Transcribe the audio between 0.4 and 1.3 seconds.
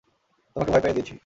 তোমাকে ভয় পাইয়ে দিয়েছি।